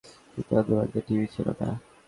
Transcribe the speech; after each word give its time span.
কিন্তু 0.33 0.51
আমাদের 0.53 0.75
বাড়িতে 0.77 0.99
টিভি 1.07 1.27
ছিল 1.35 1.47
না। 1.51 1.69